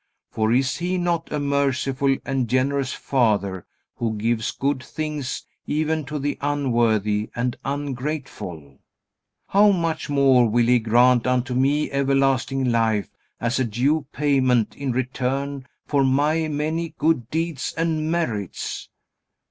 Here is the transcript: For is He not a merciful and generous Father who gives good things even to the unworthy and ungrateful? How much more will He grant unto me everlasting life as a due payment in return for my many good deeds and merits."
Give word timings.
For 0.31 0.51
is 0.51 0.77
He 0.77 0.97
not 0.97 1.31
a 1.31 1.39
merciful 1.39 2.17
and 2.25 2.47
generous 2.47 2.91
Father 2.91 3.67
who 3.97 4.15
gives 4.17 4.49
good 4.51 4.81
things 4.81 5.45
even 5.67 6.05
to 6.05 6.17
the 6.17 6.39
unworthy 6.41 7.29
and 7.35 7.55
ungrateful? 7.63 8.79
How 9.49 9.69
much 9.69 10.09
more 10.09 10.49
will 10.49 10.65
He 10.65 10.79
grant 10.79 11.27
unto 11.27 11.53
me 11.53 11.91
everlasting 11.91 12.71
life 12.71 13.11
as 13.39 13.59
a 13.59 13.63
due 13.63 14.07
payment 14.11 14.75
in 14.75 14.91
return 14.91 15.67
for 15.85 16.03
my 16.03 16.47
many 16.47 16.95
good 16.97 17.29
deeds 17.29 17.71
and 17.77 18.11
merits." 18.11 18.89